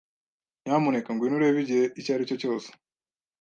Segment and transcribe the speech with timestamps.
[0.61, 2.69] Nyamuneka ngwino urebe igihe icyo ari cyo cyose.